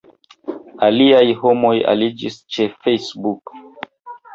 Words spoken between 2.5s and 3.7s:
ĉe Facebook.